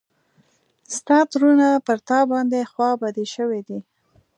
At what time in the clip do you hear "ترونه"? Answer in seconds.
1.31-1.67